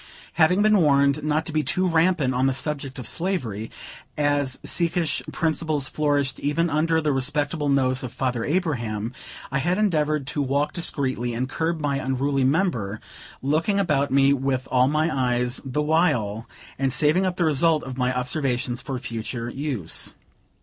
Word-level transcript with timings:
Having 0.33 0.63
been 0.63 0.79
warned 0.79 1.23
not 1.23 1.45
to 1.45 1.51
be 1.51 1.61
too 1.61 1.87
rampant 1.87 2.33
on 2.33 2.47
the 2.47 2.53
subject 2.55 2.97
of 2.97 3.05
slavery, 3.05 3.69
as 4.17 4.57
secesh 4.65 5.21
principles 5.31 5.87
flourished 5.89 6.39
even 6.39 6.71
under 6.71 6.99
the 7.01 7.13
respectable 7.13 7.69
nose 7.69 8.01
of 8.01 8.11
Father 8.11 8.43
Abraham, 8.43 9.13
I 9.51 9.59
had 9.59 9.77
endeavored 9.77 10.25
to 10.25 10.41
walk 10.41 10.73
discreetly, 10.73 11.35
and 11.35 11.47
curb 11.47 11.79
my 11.81 11.97
unruly 11.99 12.43
member; 12.43 12.99
looking 13.43 13.77
about 13.77 14.09
me 14.09 14.33
with 14.33 14.67
all 14.71 14.87
my 14.87 15.15
eyes, 15.35 15.61
the 15.63 15.83
while, 15.83 16.47
and 16.79 16.91
saving 16.91 17.27
up 17.27 17.37
the 17.37 17.45
result 17.45 17.83
of 17.83 17.99
my 17.99 18.11
observations 18.11 18.81
for 18.81 18.97
future 18.97 19.51
use. 19.51 20.15